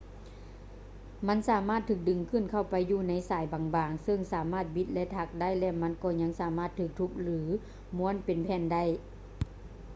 [1.27, 7.37] ມັນສາມາດຖືກດຶງເຂົ້າໄປຢູ່ໃນສາຍບາງໆ ເຊິ່ງສາມາດບິດ ແລະ ຖັກໄດ້ ແລະ ມັນກໍຍັງສາມາດຖືກທຸບ ຫຼື
[7.97, 8.83] ມ້ວນເປັນແຜ່ນໄດ້